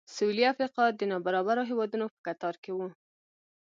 [0.15, 2.79] سوېلي افریقا د نابرابرو هېوادونو په کتار کې و.